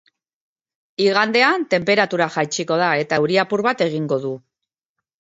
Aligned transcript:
Igandean 1.05 1.67
tenperatura 1.75 2.31
jaitsiko 2.39 2.81
da, 2.85 2.91
eta 3.05 3.23
euri 3.23 3.41
apur 3.47 3.67
bat 3.71 3.89
egingo 3.91 4.23
du. 4.29 4.37